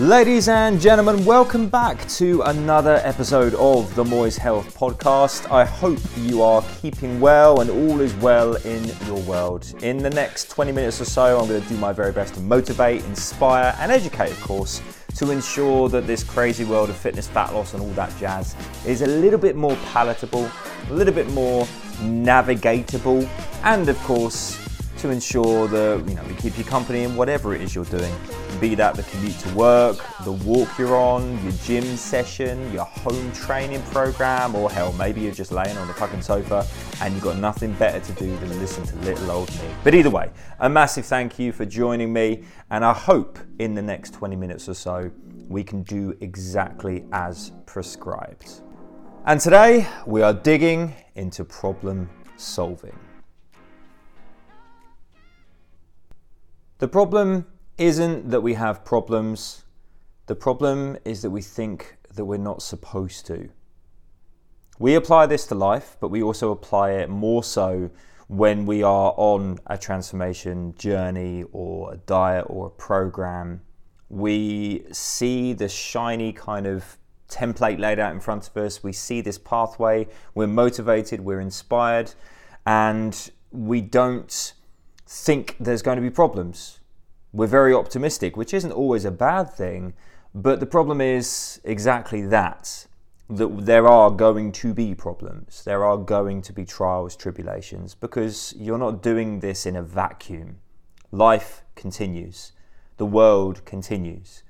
[0.00, 5.50] Ladies and gentlemen, welcome back to another episode of the Moyes Health Podcast.
[5.50, 9.74] I hope you are keeping well and all is well in your world.
[9.82, 12.40] In the next 20 minutes or so, I'm going to do my very best to
[12.40, 14.80] motivate, inspire, and educate, of course,
[15.16, 18.56] to ensure that this crazy world of fitness, fat loss, and all that jazz
[18.86, 20.50] is a little bit more palatable,
[20.88, 21.66] a little bit more
[21.98, 23.28] navigatable,
[23.64, 24.58] and of course,
[24.96, 28.14] to ensure that you know we keep you company in whatever it is you're doing.
[28.60, 33.32] Be that the commute to work, the walk you're on, your gym session, your home
[33.32, 36.66] training program, or hell, maybe you're just laying on the fucking sofa
[37.00, 39.70] and you've got nothing better to do than listen to little old me.
[39.82, 43.80] But either way, a massive thank you for joining me, and I hope in the
[43.80, 45.10] next 20 minutes or so
[45.48, 48.60] we can do exactly as prescribed.
[49.24, 52.98] And today we are digging into problem solving.
[56.76, 57.46] The problem
[57.80, 59.64] isn't that we have problems,
[60.26, 63.48] the problem is that we think that we're not supposed to.
[64.78, 67.90] We apply this to life, but we also apply it more so
[68.28, 73.62] when we are on a transformation journey or a diet or a program.
[74.10, 78.82] We see the shiny kind of template laid out in front of us.
[78.82, 80.06] We see this pathway.
[80.34, 82.12] We're motivated, we're inspired,
[82.66, 84.52] and we don't
[85.06, 86.79] think there's going to be problems.
[87.32, 89.94] We're very optimistic, which isn't always a bad thing,
[90.34, 92.86] but the problem is exactly that
[93.28, 95.62] that there are going to be problems.
[95.62, 100.58] There are going to be trials, tribulations, because you're not doing this in a vacuum.
[101.12, 102.50] Life continues,
[102.96, 104.42] the world continues,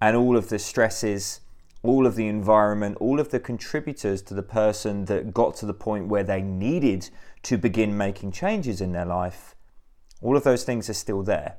[0.00, 1.42] and all of the stresses,
[1.84, 5.72] all of the environment, all of the contributors to the person that got to the
[5.72, 7.10] point where they needed
[7.44, 9.54] to begin making changes in their life
[10.24, 11.58] all of those things are still there.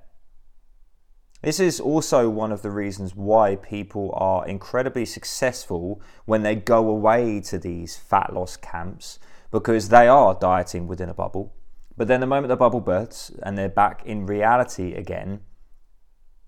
[1.42, 6.90] This is also one of the reasons why people are incredibly successful when they go
[6.90, 9.20] away to these fat loss camps
[9.52, 11.54] because they are dieting within a bubble.
[11.98, 15.42] But then the moment the bubble bursts and they're back in reality again,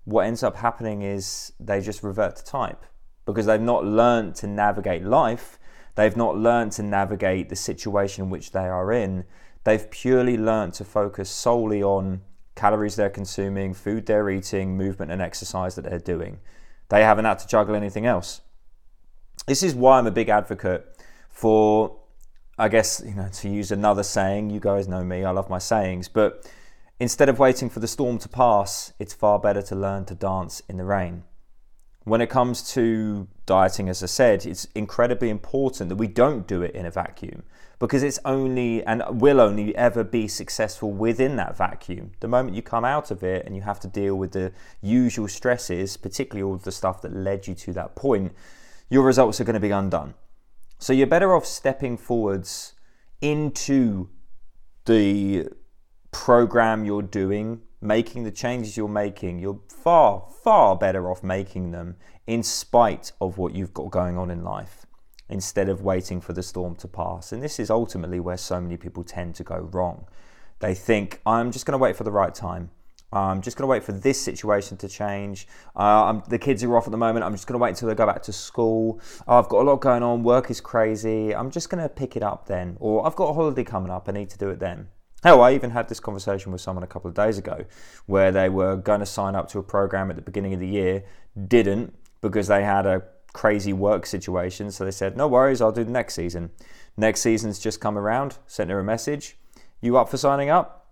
[0.04, 2.84] what ends up happening is they just revert to type
[3.24, 5.58] because they've not learned to navigate life.
[5.94, 9.24] They've not learned to navigate the situation in which they are in.
[9.64, 12.22] They've purely learned to focus solely on
[12.58, 16.40] calories they're consuming, food they're eating, movement and exercise that they're doing.
[16.88, 18.40] They haven't had to juggle anything else.
[19.46, 20.84] This is why I'm a big advocate
[21.30, 21.96] for,
[22.58, 25.58] I guess, you know, to use another saying, you guys know me, I love my
[25.58, 26.50] sayings, but
[26.98, 30.60] instead of waiting for the storm to pass, it's far better to learn to dance
[30.68, 31.22] in the rain.
[32.04, 36.62] When it comes to dieting, as I said, it's incredibly important that we don't do
[36.62, 37.42] it in a vacuum
[37.78, 42.12] because it's only and will only ever be successful within that vacuum.
[42.20, 45.28] The moment you come out of it and you have to deal with the usual
[45.28, 48.32] stresses, particularly all the stuff that led you to that point,
[48.90, 50.14] your results are going to be undone.
[50.78, 52.74] So you're better off stepping forwards
[53.20, 54.08] into
[54.86, 55.48] the
[56.10, 59.38] program you're doing, making the changes you're making.
[59.38, 61.96] You're far, far better off making them
[62.26, 64.86] in spite of what you've got going on in life
[65.28, 67.32] instead of waiting for the storm to pass.
[67.32, 70.06] And this is ultimately where so many people tend to go wrong.
[70.60, 72.70] They think, I'm just going to wait for the right time.
[73.10, 75.48] I'm just going to wait for this situation to change.
[75.74, 77.24] Uh, the kids are off at the moment.
[77.24, 79.00] I'm just going to wait until they go back to school.
[79.26, 80.22] Oh, I've got a lot going on.
[80.22, 81.34] Work is crazy.
[81.34, 82.76] I'm just going to pick it up then.
[82.80, 84.08] Or I've got a holiday coming up.
[84.08, 84.88] I need to do it then.
[85.24, 87.64] Hell, I even had this conversation with someone a couple of days ago
[88.06, 90.68] where they were going to sign up to a program at the beginning of the
[90.68, 91.04] year,
[91.48, 93.02] didn't because they had a
[93.32, 94.70] crazy work situation.
[94.70, 96.50] So they said, no worries, I'll do the next season.
[96.96, 99.36] Next season's just come around, sent her a message.
[99.80, 100.86] You up for signing up?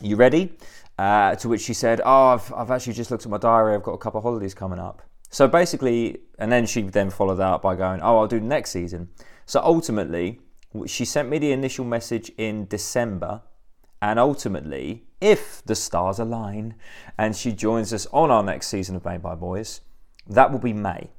[0.00, 0.56] You ready?
[0.98, 3.74] Uh, to which she said, oh, I've, I've actually just looked at my diary.
[3.74, 5.02] I've got a couple of holidays coming up.
[5.30, 8.46] So basically, and then she then followed that up by going, oh, I'll do the
[8.46, 9.08] next season.
[9.46, 10.40] So ultimately,
[10.86, 13.42] she sent me the initial message in December.
[14.02, 16.74] And ultimately, if the stars align
[17.16, 19.78] and she joins us on our next season of Made by Moyes,
[20.26, 21.10] that will be May.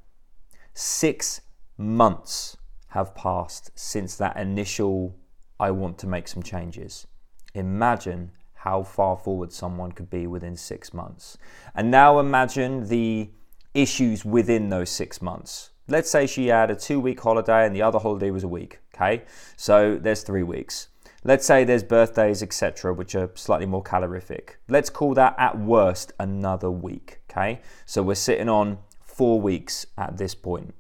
[0.74, 1.40] Six
[1.78, 2.58] months
[2.90, 5.16] have passed since that initial,
[5.62, 7.08] I want to make some changes.
[7.54, 11.38] Imagine how far forward someone could be within six months.
[11.74, 13.30] And now imagine the
[13.74, 15.70] issues within those six months.
[15.88, 18.80] Let's say she had a two week holiday and the other holiday was a week,
[18.94, 19.24] okay?
[19.56, 20.90] So there's three weeks.
[21.26, 24.58] Let's say there's birthdays, etc., which are slightly more calorific.
[24.68, 27.62] Let's call that at worst another week, okay?
[27.86, 30.74] So we're sitting on four weeks at this point.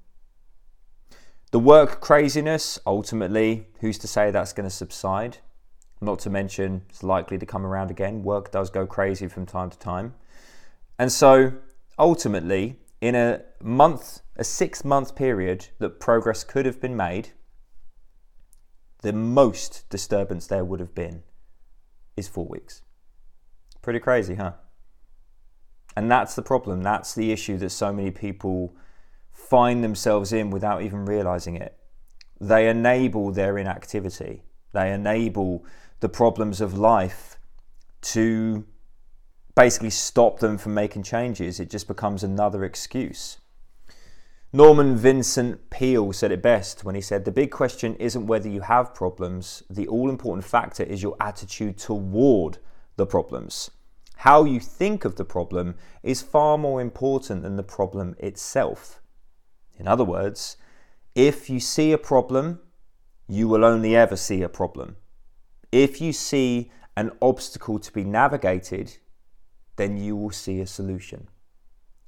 [1.51, 5.37] The work craziness, ultimately, who's to say that's going to subside?
[6.01, 8.23] Not to mention, it's likely to come around again.
[8.23, 10.15] Work does go crazy from time to time.
[10.99, 11.53] And so,
[11.97, 17.29] ultimately, in a month, a six month period that progress could have been made,
[19.03, 21.23] the most disturbance there would have been
[22.15, 22.81] is four weeks.
[23.81, 24.53] Pretty crazy, huh?
[25.95, 26.81] And that's the problem.
[26.81, 28.75] That's the issue that so many people
[29.31, 31.77] find themselves in without even realizing it.
[32.39, 35.65] They enable their inactivity, they enable
[35.99, 37.37] the problems of life
[38.01, 38.65] to
[39.55, 41.59] basically stop them from making changes.
[41.59, 43.37] It just becomes another excuse.
[44.55, 48.61] Norman Vincent Peale said it best when he said, The big question isn't whether you
[48.61, 52.59] have problems, the all important factor is your attitude toward
[52.95, 53.71] the problems.
[54.17, 55.73] How you think of the problem
[56.03, 59.01] is far more important than the problem itself.
[59.79, 60.57] In other words,
[61.15, 62.59] if you see a problem,
[63.27, 64.97] you will only ever see a problem.
[65.71, 68.97] If you see an obstacle to be navigated,
[69.77, 71.27] then you will see a solution.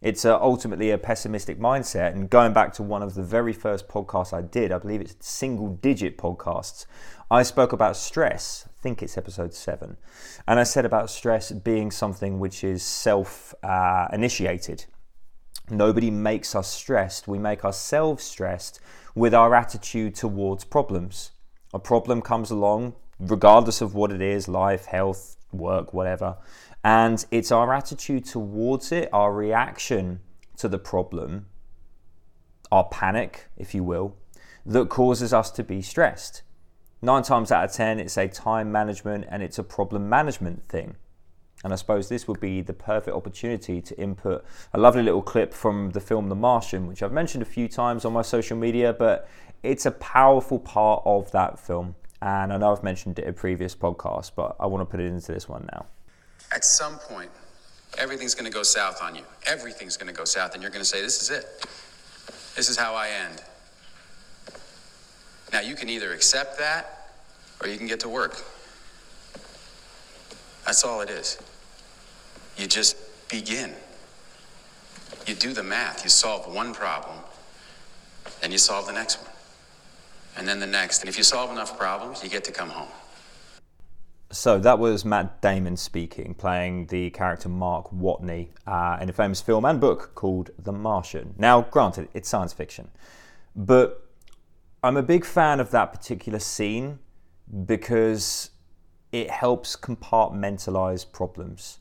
[0.01, 2.11] It's a, ultimately a pessimistic mindset.
[2.13, 5.15] And going back to one of the very first podcasts I did, I believe it's
[5.25, 6.85] single digit podcasts,
[7.31, 8.67] I spoke about stress.
[8.67, 9.97] I think it's episode seven.
[10.47, 14.85] And I said about stress being something which is self uh, initiated.
[15.69, 17.27] Nobody makes us stressed.
[17.27, 18.79] We make ourselves stressed
[19.15, 21.31] with our attitude towards problems.
[21.73, 26.37] A problem comes along, regardless of what it is life, health, work, whatever
[26.85, 30.19] and it's our attitude towards it, our reaction
[30.55, 31.47] to the problem,
[32.71, 34.15] our panic, if you will,
[34.67, 36.43] that causes us to be stressed.
[37.01, 40.95] Nine times out of ten, it's a time management and it's a problem management thing.
[41.63, 45.55] And I suppose this would be the perfect opportunity to input a lovely little clip
[45.55, 48.93] from the film The Martian, which I've mentioned a few times on my social media,
[48.93, 49.27] but
[49.63, 51.95] it's a powerful part of that film.
[52.21, 55.07] And I know I've mentioned it in previous podcasts, but I want to put it
[55.07, 55.87] into this one now.
[56.55, 57.29] At some point,
[57.97, 59.23] everything's going to go south on you.
[59.45, 61.45] Everything's going to go south, and you're going to say, This is it.
[62.55, 63.43] This is how I end.
[65.51, 67.09] Now, you can either accept that
[67.61, 68.41] or you can get to work.
[70.65, 71.37] That's all it is.
[72.57, 72.95] You just
[73.29, 73.73] begin.
[75.27, 76.05] You do the math.
[76.05, 77.17] You solve one problem,
[78.41, 79.31] then you solve the next one,
[80.37, 81.01] and then the next.
[81.01, 82.87] And if you solve enough problems, you get to come home.
[84.35, 89.39] So that was Matt Damon speaking, playing the character Mark Watney uh, in a famous
[89.39, 91.33] film and book called The Martian.
[91.37, 92.89] Now, granted, it's science fiction,
[93.55, 94.09] but
[94.83, 96.99] I'm a big fan of that particular scene
[97.65, 98.49] because
[99.13, 101.79] it helps compartmentalize problems.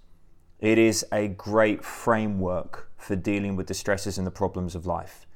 [0.60, 5.26] It is a great framework for dealing with the stresses and the problems of life.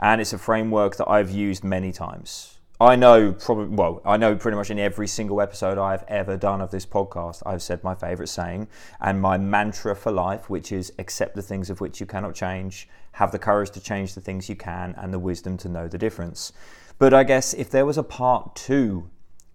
[0.00, 2.55] And it's a framework that I've used many times.
[2.78, 6.60] I know probably well, I know pretty much in every single episode I've ever done
[6.60, 8.68] of this podcast, I've said my favorite saying
[9.00, 12.86] and my mantra for life, which is accept the things of which you cannot change,
[13.12, 15.96] have the courage to change the things you can, and the wisdom to know the
[15.96, 16.52] difference.
[16.98, 19.08] But I guess if there was a part two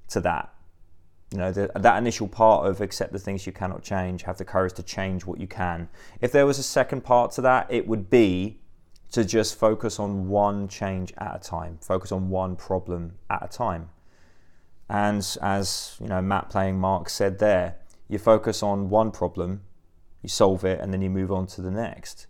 [0.10, 0.52] to that,
[1.32, 4.46] you know, the, that initial part of accept the things you cannot change, have the
[4.46, 5.90] courage to change what you can.
[6.22, 8.61] If there was a second part to that, it would be
[9.12, 13.48] to just focus on one change at a time, focus on one problem at a
[13.48, 13.90] time.
[14.90, 17.76] And as you know, Matt playing Mark said there,
[18.08, 19.62] you focus on one problem,
[20.22, 22.28] you solve it, and then you move on to the next.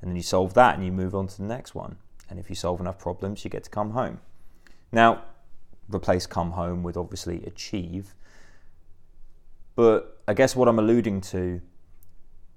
[0.00, 1.96] And then you solve that and you move on to the next one.
[2.28, 4.20] And if you solve enough problems, you get to come home.
[4.92, 5.24] Now,
[5.88, 8.14] replace come home with obviously achieve.
[9.74, 11.60] But I guess what I'm alluding to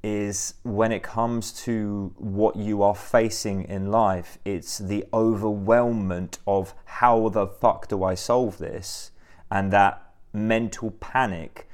[0.08, 6.74] is when it comes to what you are facing in life, it's the overwhelmment of
[6.86, 9.12] how the fuck do I solve this?
[9.52, 11.68] And that mental panic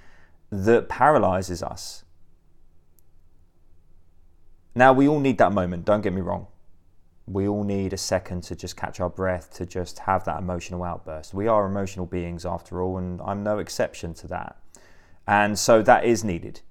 [0.50, 2.04] that paralyzes us.
[4.76, 6.48] Now, we all need that moment, don't get me wrong.
[7.28, 10.84] We all need a second to just catch our breath, to just have that emotional
[10.84, 11.34] outburst.
[11.34, 14.58] We are emotional beings after all, and I'm no exception to that.
[15.28, 16.62] And so that is needed,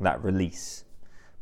[0.00, 0.84] that release.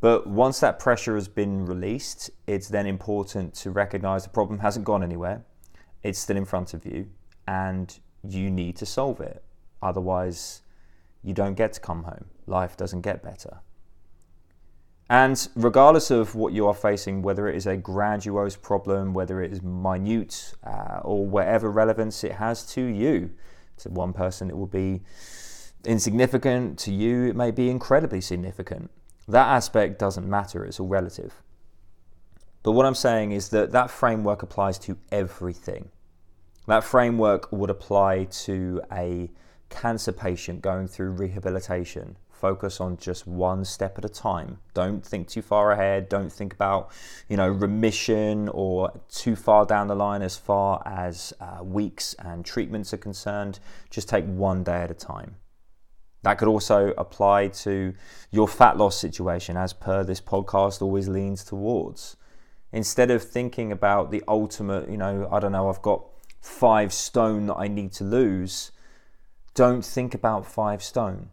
[0.01, 4.85] But once that pressure has been released, it's then important to recognize the problem hasn't
[4.85, 5.43] gone anywhere.
[6.03, 7.09] It's still in front of you
[7.47, 9.43] and you need to solve it.
[9.81, 10.61] Otherwise,
[11.23, 12.25] you don't get to come home.
[12.47, 13.59] Life doesn't get better.
[15.09, 19.51] And regardless of what you are facing, whether it is a grandiose problem, whether it
[19.51, 23.31] is minute, uh, or whatever relevance it has to you,
[23.77, 25.01] to one person it will be
[25.83, 28.91] insignificant, to you it may be incredibly significant.
[29.29, 31.41] That aspect doesn't matter, it's all relative.
[32.63, 35.89] But what I'm saying is that that framework applies to everything.
[36.67, 39.29] That framework would apply to a
[39.69, 44.59] cancer patient going through rehabilitation Focus on just one step at a time.
[44.73, 46.07] Don't think too far ahead.
[46.07, 46.89] Don't think about,
[47.27, 52.45] you know, remission or too far down the line as far as uh, weeks and
[52.45, 53.59] treatments are concerned.
[53.89, 55.35] Just take one day at a time.
[56.23, 57.93] That could also apply to
[58.31, 62.17] your fat loss situation, as per this podcast always leans towards.
[62.71, 66.05] Instead of thinking about the ultimate, you know, I don't know, I've got
[66.41, 68.71] five stone that I need to lose,
[69.53, 71.29] don't think about five stone.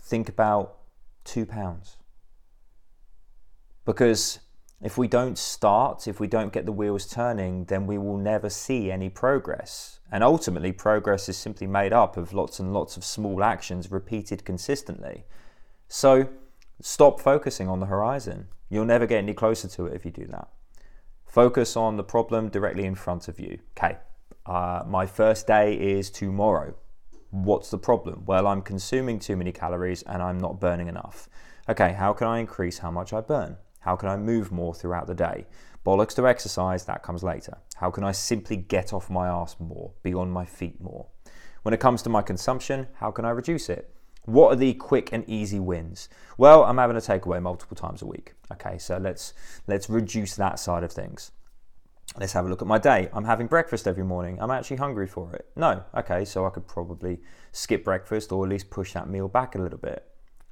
[0.00, 0.78] Think about
[1.24, 1.96] two pounds.
[3.84, 4.40] Because
[4.82, 8.50] if we don't start, if we don't get the wheels turning, then we will never
[8.50, 10.00] see any progress.
[10.12, 14.44] And ultimately, progress is simply made up of lots and lots of small actions repeated
[14.44, 15.24] consistently.
[15.88, 16.28] So
[16.80, 18.48] stop focusing on the horizon.
[18.68, 20.48] You'll never get any closer to it if you do that.
[21.24, 23.58] Focus on the problem directly in front of you.
[23.76, 23.96] Okay,
[24.44, 26.74] uh, my first day is tomorrow.
[27.30, 28.24] What's the problem?
[28.26, 31.28] Well, I'm consuming too many calories and I'm not burning enough.
[31.68, 33.56] Okay, how can I increase how much I burn?
[33.86, 35.46] How can I move more throughout the day?
[35.86, 37.58] Bollocks to exercise, that comes later.
[37.76, 41.06] How can I simply get off my ass more, be on my feet more?
[41.62, 43.94] When it comes to my consumption, how can I reduce it?
[44.24, 46.08] What are the quick and easy wins?
[46.36, 48.34] Well, I'm having a takeaway multiple times a week.
[48.52, 49.34] Okay, so let's
[49.68, 51.30] let's reduce that side of things.
[52.18, 53.08] Let's have a look at my day.
[53.12, 54.38] I'm having breakfast every morning.
[54.40, 55.46] I'm actually hungry for it.
[55.54, 57.20] No, okay, so I could probably
[57.52, 60.04] skip breakfast or at least push that meal back a little bit.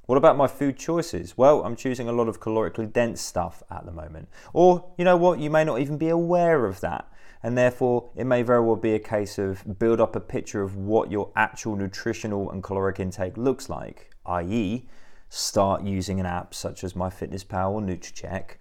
[0.05, 1.35] What about my food choices?
[1.35, 4.29] Well, I'm choosing a lot of calorically dense stuff at the moment.
[4.53, 7.11] Or, you know what, you may not even be aware of that.
[7.41, 10.75] And therefore, it may very well be a case of build up a picture of
[10.75, 14.87] what your actual nutritional and caloric intake looks like, i.e.,
[15.29, 18.57] start using an app such as MyFitnessPal or Nutracheck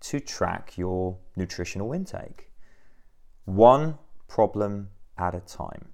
[0.00, 2.50] to track your nutritional intake.
[3.44, 5.90] One problem at a time.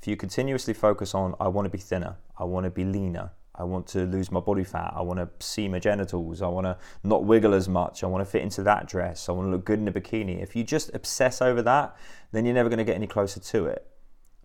[0.00, 3.32] If you continuously focus on, I want to be thinner, I want to be leaner,
[3.58, 4.92] I want to lose my body fat.
[4.94, 6.40] I want to see my genitals.
[6.40, 8.04] I want to not wiggle as much.
[8.04, 9.28] I want to fit into that dress.
[9.28, 10.42] I want to look good in a bikini.
[10.42, 11.96] If you just obsess over that,
[12.30, 13.86] then you're never going to get any closer to it.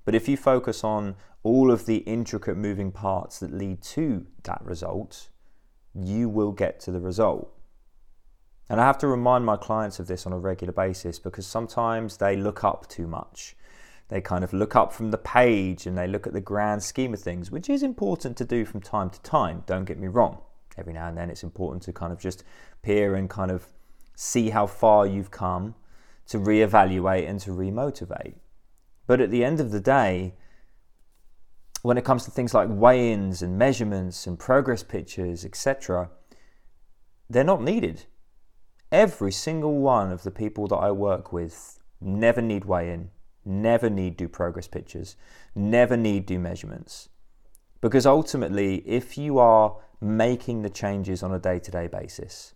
[0.03, 4.61] But if you focus on all of the intricate moving parts that lead to that
[4.63, 5.29] result,
[5.93, 7.53] you will get to the result.
[8.69, 12.17] And I have to remind my clients of this on a regular basis because sometimes
[12.17, 13.55] they look up too much.
[14.09, 17.13] They kind of look up from the page and they look at the grand scheme
[17.13, 20.41] of things, which is important to do from time to time, don't get me wrong.
[20.77, 22.43] Every now and then it's important to kind of just
[22.81, 23.67] peer and kind of
[24.15, 25.75] see how far you've come,
[26.27, 28.35] to reevaluate and to remotivate.
[29.07, 30.35] But at the end of the day,
[31.81, 36.09] when it comes to things like weigh ins and measurements and progress pictures, etc.,
[37.29, 38.05] they're not needed.
[38.91, 43.09] Every single one of the people that I work with never need weigh in,
[43.45, 45.15] never need do progress pictures,
[45.55, 47.09] never need do measurements.
[47.81, 52.53] Because ultimately, if you are making the changes on a day to day basis,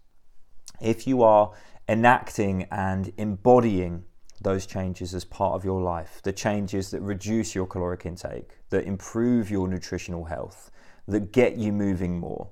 [0.80, 1.52] if you are
[1.90, 4.04] enacting and embodying
[4.42, 8.86] those changes as part of your life, the changes that reduce your caloric intake, that
[8.86, 10.70] improve your nutritional health,
[11.08, 12.50] that get you moving more,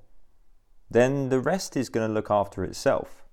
[0.90, 3.24] then the rest is going to look after itself.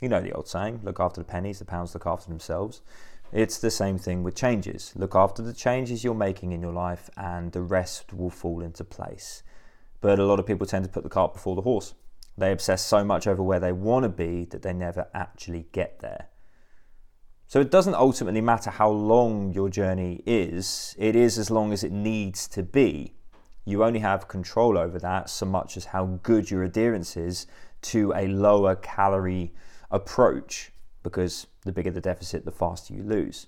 [0.00, 2.82] You know the old saying look after the pennies, the pounds look after themselves.
[3.34, 4.92] It's the same thing with changes.
[4.94, 8.84] Look after the changes you're making in your life, and the rest will fall into
[8.84, 9.42] place.
[10.00, 11.94] But a lot of people tend to put the cart before the horse.
[12.38, 15.98] They obsess so much over where they want to be that they never actually get
[15.98, 16.28] there.
[17.48, 21.82] So it doesn't ultimately matter how long your journey is, it is as long as
[21.82, 23.14] it needs to be.
[23.64, 27.48] You only have control over that so much as how good your adherence is
[27.82, 29.52] to a lower calorie
[29.90, 30.70] approach
[31.04, 33.46] because the bigger the deficit, the faster you lose.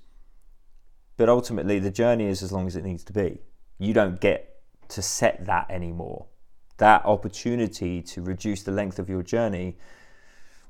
[1.16, 3.40] But ultimately, the journey is as long as it needs to be.
[3.78, 4.60] You don't get
[4.90, 6.26] to set that anymore.
[6.76, 9.78] That opportunity to reduce the length of your journey,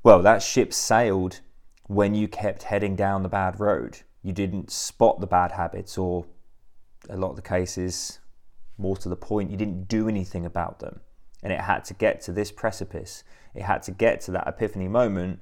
[0.01, 1.41] well, that ship sailed
[1.87, 3.99] when you kept heading down the bad road.
[4.23, 6.25] You didn't spot the bad habits, or
[7.09, 8.19] a lot of the cases,
[8.77, 11.01] more to the point, you didn't do anything about them.
[11.43, 13.23] And it had to get to this precipice.
[13.53, 15.39] It had to get to that epiphany moment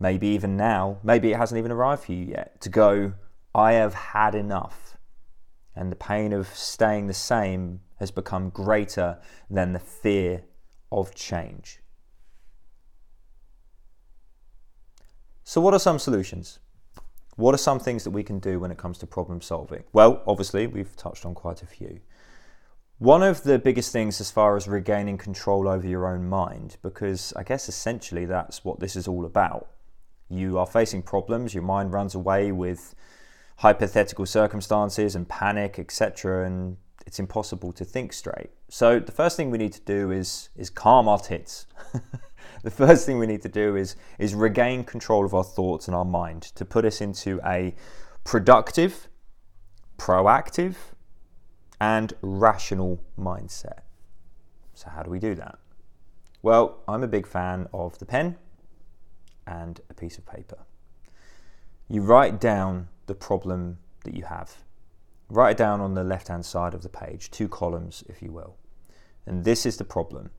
[0.00, 3.12] maybe even now, maybe it hasn't even arrived for you yet, to go,
[3.54, 4.96] I have had enough.
[5.74, 9.18] And the pain of staying the same has become greater
[9.50, 10.42] than the fear
[10.90, 11.80] of change.
[15.44, 16.58] So, what are some solutions?
[17.36, 19.84] What are some things that we can do when it comes to problem solving?
[19.92, 22.00] Well, obviously, we've touched on quite a few.
[22.98, 27.32] One of the biggest things as far as regaining control over your own mind, because
[27.36, 29.68] I guess essentially that's what this is all about
[30.28, 32.94] you are facing problems, your mind runs away with
[33.56, 38.50] hypothetical circumstances and panic, etc., and it's impossible to think straight.
[38.68, 41.66] So the first thing we need to do is is calm our tits.
[42.62, 45.94] the first thing we need to do is is regain control of our thoughts and
[45.94, 47.74] our mind to put us into a
[48.24, 49.08] productive,
[49.96, 50.74] proactive,
[51.80, 53.80] and rational mindset.
[54.74, 55.58] So how do we do that?
[56.42, 58.36] Well, I'm a big fan of the pen
[59.48, 60.58] and a piece of paper.
[61.88, 64.58] You write down the problem that you have.
[65.30, 68.30] Write it down on the left hand side of the page, two columns, if you
[68.30, 68.56] will.
[69.26, 70.30] And this is the problem.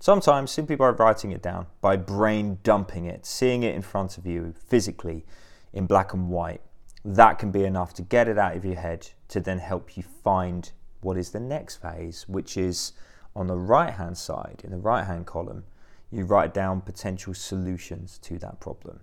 [0.00, 4.26] Sometimes, simply by writing it down, by brain dumping it, seeing it in front of
[4.26, 5.24] you physically
[5.72, 6.60] in black and white,
[7.04, 10.02] that can be enough to get it out of your head to then help you
[10.02, 12.92] find what is the next phase, which is
[13.34, 15.64] on the right hand side, in the right hand column,
[16.12, 19.00] you write down potential solutions to that problem.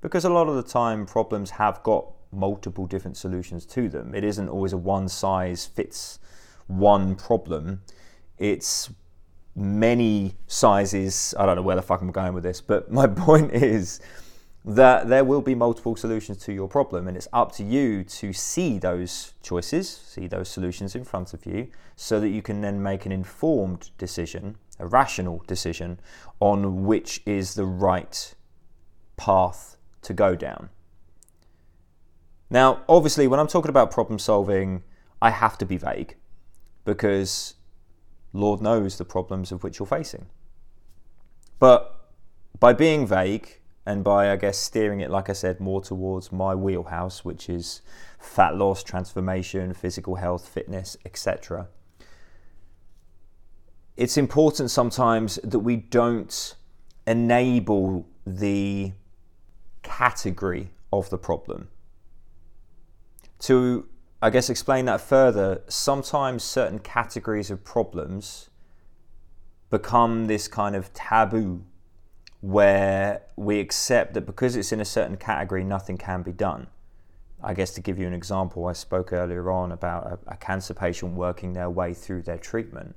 [0.00, 4.14] Because a lot of the time, problems have got multiple different solutions to them.
[4.14, 6.20] It isn't always a one size fits
[6.68, 7.82] one problem.
[8.38, 8.90] It's
[9.56, 11.34] many sizes.
[11.38, 14.00] I don't know where the fuck I'm going with this, but my point is
[14.64, 18.32] that there will be multiple solutions to your problem, and it's up to you to
[18.32, 22.82] see those choices, see those solutions in front of you, so that you can then
[22.82, 26.00] make an informed decision, a rational decision,
[26.40, 28.34] on which is the right
[29.16, 30.70] path to go down.
[32.50, 34.82] Now, obviously, when I'm talking about problem solving,
[35.20, 36.16] I have to be vague
[36.84, 37.54] because
[38.32, 40.26] Lord knows the problems of which you're facing.
[41.58, 42.10] But
[42.58, 46.54] by being vague and by, I guess, steering it, like I said, more towards my
[46.54, 47.82] wheelhouse, which is
[48.18, 51.68] fat loss, transformation, physical health, fitness, etc.,
[53.98, 56.54] it's important sometimes that we don't
[57.08, 58.92] enable the
[59.82, 61.66] category of the problem.
[63.40, 63.88] To,
[64.22, 68.50] I guess, explain that further, sometimes certain categories of problems
[69.68, 71.64] become this kind of taboo
[72.40, 76.68] where we accept that because it's in a certain category, nothing can be done.
[77.42, 80.72] I guess to give you an example, I spoke earlier on about a, a cancer
[80.72, 82.96] patient working their way through their treatment.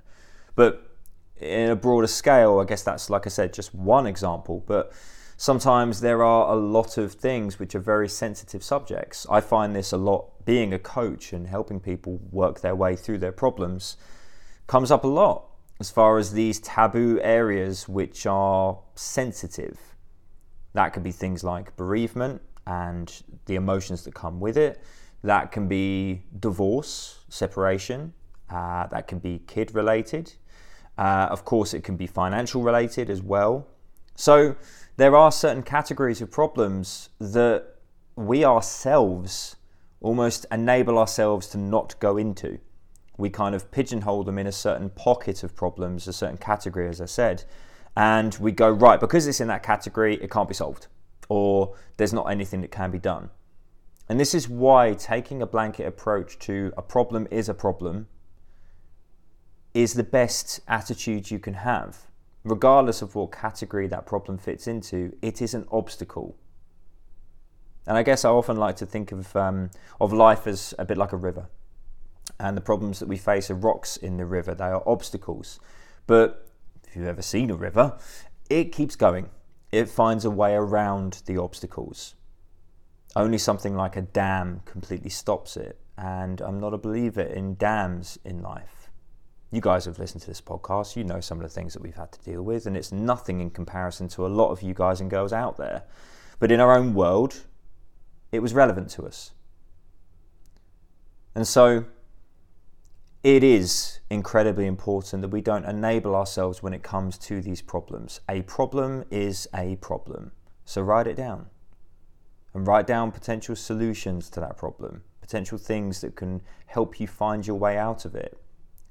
[0.54, 0.91] But
[1.40, 4.64] in a broader scale, I guess that's, like I said, just one example.
[4.68, 4.94] But
[5.38, 9.26] sometimes there are a lot of things which are very sensitive subjects.
[9.30, 13.20] I find this a lot being a coach and helping people work their way through
[13.20, 13.98] their problems
[14.68, 15.46] comes up a lot
[15.80, 19.80] as far as these taboo areas which are sensitive.
[20.74, 23.12] That could be things like bereavement and
[23.48, 24.80] the emotions that come with it.
[25.24, 28.14] That can be divorce, separation.
[28.50, 30.34] Uh, that can be kid related.
[30.98, 33.68] Uh, of course, it can be financial related as well.
[34.16, 34.56] So,
[34.98, 37.76] there are certain categories of problems that
[38.16, 39.56] we ourselves
[40.02, 42.60] almost enable ourselves to not go into.
[43.18, 47.00] We kind of pigeonhole them in a certain pocket of problems, a certain category, as
[47.00, 47.46] I said,
[47.96, 50.88] and we go, right, because it's in that category, it can't be solved,
[51.30, 53.30] or there's not anything that can be done.
[54.10, 58.08] And this is why taking a blanket approach to a problem is a problem
[59.74, 62.08] is the best attitude you can have
[62.44, 66.36] regardless of what category that problem fits into, it is an obstacle.
[67.88, 70.98] And I guess I often like to think of, um, of life as a bit
[70.98, 71.50] like a river.
[72.40, 75.60] And the problems that we face are rocks in the river, they are obstacles.
[76.08, 76.48] But
[76.88, 77.98] if you've ever seen a river,
[78.50, 79.30] it keeps going,
[79.72, 82.16] it finds a way around the obstacles.
[83.16, 85.80] Only something like a dam completely stops it.
[85.98, 88.81] And I'm not a believer in dams in life
[89.52, 91.96] you guys have listened to this podcast, you know some of the things that we've
[91.96, 95.02] had to deal with, and it's nothing in comparison to a lot of you guys
[95.02, 95.84] and girls out there.
[96.40, 97.46] But in our own world,
[98.32, 99.32] it was relevant to us.
[101.36, 101.86] And so
[103.24, 108.22] it is incredibly important that we don't enable ourselves when it comes to these problems.
[108.30, 110.32] A problem is a problem.
[110.66, 111.48] So write it down
[112.54, 117.46] and write down potential solutions to that problem, potential things that can help you find
[117.46, 118.38] your way out of it.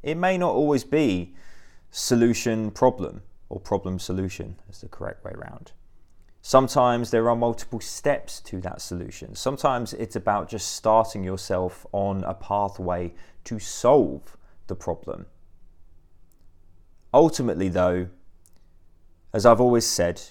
[0.02, 1.34] It may not always be
[1.90, 5.72] solution problem or problem solution as the correct way around.
[6.42, 9.34] Sometimes there are multiple steps to that solution.
[9.34, 13.12] Sometimes it's about just starting yourself on a pathway
[13.44, 14.36] to solve
[14.66, 15.26] the problem.
[17.12, 18.08] Ultimately, though,
[19.34, 20.22] as I've always said,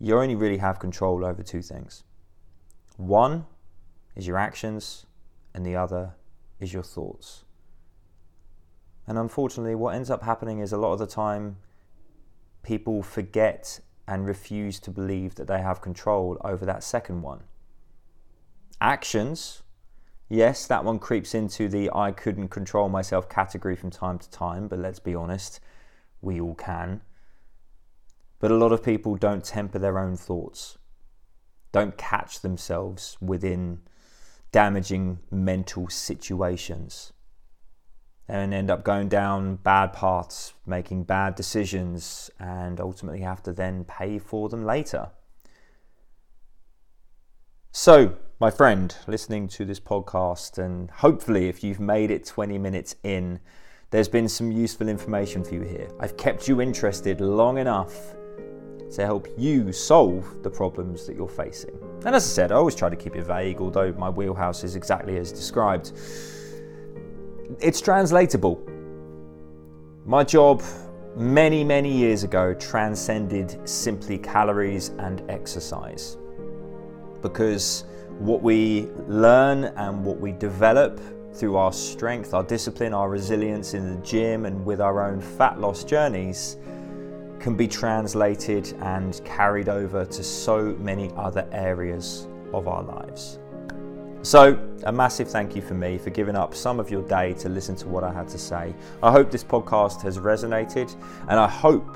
[0.00, 2.02] you only really have control over two things.
[2.96, 3.46] One
[4.16, 5.06] is your actions,
[5.54, 6.14] and the other
[6.58, 7.44] is your thoughts.
[9.06, 11.56] And unfortunately, what ends up happening is a lot of the time
[12.62, 17.44] people forget and refuse to believe that they have control over that second one.
[18.80, 19.62] Actions
[20.28, 24.68] Yes, that one creeps into the I couldn't control myself category from time to time,
[24.68, 25.60] but let's be honest,
[26.22, 27.02] we all can.
[28.38, 30.78] But a lot of people don't temper their own thoughts,
[31.72, 33.80] don't catch themselves within
[34.50, 37.12] damaging mental situations,
[38.28, 43.84] and end up going down bad paths, making bad decisions, and ultimately have to then
[43.84, 45.10] pay for them later.
[47.70, 52.96] So, my friend, listening to this podcast, and hopefully, if you've made it 20 minutes
[53.02, 53.40] in,
[53.90, 55.88] there's been some useful information for you here.
[56.00, 58.14] I've kept you interested long enough
[58.94, 61.78] to help you solve the problems that you're facing.
[62.04, 64.76] And as I said, I always try to keep it vague, although my wheelhouse is
[64.76, 65.92] exactly as described.
[67.60, 68.60] It's translatable.
[70.06, 70.62] My job
[71.16, 76.16] many, many years ago transcended simply calories and exercise
[77.22, 77.84] because
[78.18, 81.00] what we learn and what we develop
[81.34, 85.58] through our strength, our discipline, our resilience in the gym, and with our own fat
[85.60, 86.56] loss journeys
[87.40, 93.38] can be translated and carried over to so many other areas of our lives.
[94.24, 97.50] So, a massive thank you for me for giving up some of your day to
[97.50, 98.74] listen to what I had to say.
[99.02, 100.96] I hope this podcast has resonated,
[101.28, 101.94] and I hope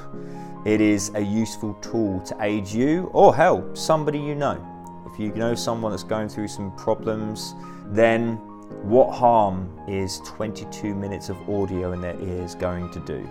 [0.67, 4.63] it is a useful tool to aid you or help somebody you know
[5.11, 7.55] if you know someone that's going through some problems,
[7.87, 8.37] then
[8.83, 13.27] what harm is 22 minutes of audio in their ears going to do?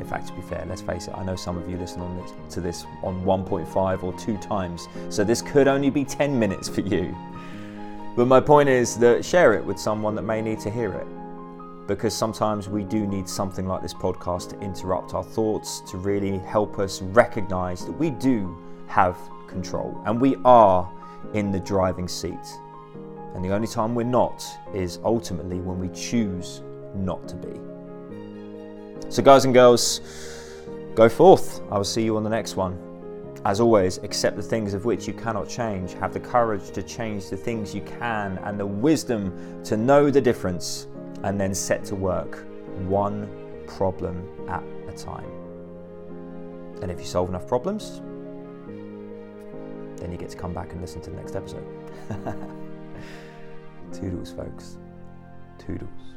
[0.00, 2.16] In fact, to be fair, let's face it, I know some of you listen on
[2.16, 6.70] this, to this on 1.5 or 2 times, so this could only be 10 minutes
[6.70, 7.14] for you.
[8.16, 11.06] But my point is that share it with someone that may need to hear it.
[11.88, 16.38] Because sometimes we do need something like this podcast to interrupt our thoughts, to really
[16.38, 20.90] help us recognize that we do have control and we are
[21.34, 22.58] in the driving seat.
[23.34, 26.62] And the only time we're not is ultimately when we choose
[26.94, 27.60] not to be.
[29.10, 30.00] So, guys and girls,
[30.94, 31.60] go forth.
[31.70, 32.78] I will see you on the next one.
[33.46, 35.92] As always, accept the things of which you cannot change.
[35.94, 40.20] Have the courage to change the things you can and the wisdom to know the
[40.20, 40.86] difference
[41.24, 42.46] and then set to work
[42.86, 43.28] one
[43.66, 45.30] problem at a time.
[46.80, 48.00] And if you solve enough problems,
[50.00, 51.66] then you get to come back and listen to the next episode.
[53.92, 54.78] Toodles, folks.
[55.58, 56.13] Toodles.